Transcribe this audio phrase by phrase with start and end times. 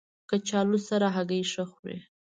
[0.29, 1.97] کچالو سره هګۍ ښه خوري